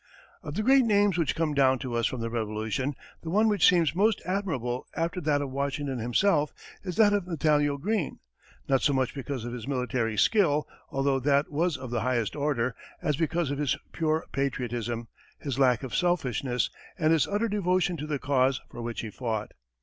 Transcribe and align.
Of 0.41 0.55
the 0.55 0.63
great 0.63 0.83
names 0.83 1.15
which 1.15 1.35
come 1.35 1.53
down 1.53 1.77
to 1.77 1.93
us 1.93 2.07
from 2.07 2.21
the 2.21 2.31
Revolution, 2.31 2.95
the 3.21 3.29
one 3.29 3.47
which 3.47 3.67
seems 3.69 3.93
most 3.93 4.19
admirable 4.25 4.87
after 4.95 5.21
that 5.21 5.43
of 5.43 5.51
Washington 5.51 5.99
himself 5.99 6.55
is 6.81 6.95
that 6.95 7.13
of 7.13 7.27
Nathanael 7.27 7.77
Greene, 7.77 8.19
not 8.67 8.81
so 8.81 8.93
much 8.93 9.13
because 9.13 9.45
of 9.45 9.53
his 9.53 9.67
military 9.67 10.17
skill, 10.17 10.67
although 10.89 11.19
that 11.19 11.51
was 11.51 11.77
of 11.77 11.91
the 11.91 12.01
highest 12.01 12.35
order, 12.35 12.73
as 13.03 13.15
because 13.15 13.51
of 13.51 13.59
his 13.59 13.77
pure 13.91 14.25
patriotism, 14.31 15.07
his 15.37 15.59
lack 15.59 15.83
of 15.83 15.93
selfishness, 15.93 16.71
and 16.97 17.13
his 17.13 17.27
utter 17.27 17.47
devotion 17.47 17.95
to 17.97 18.07
the 18.07 18.17
cause 18.17 18.59
for 18.71 18.81
which 18.81 19.01
he 19.01 19.11
fought. 19.11 19.51